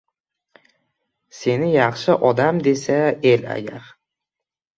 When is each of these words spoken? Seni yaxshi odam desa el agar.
Seni 1.39 1.67
yaxshi 1.75 2.15
odam 2.31 2.63
desa 2.69 2.97
el 3.35 3.47
agar. 3.59 3.85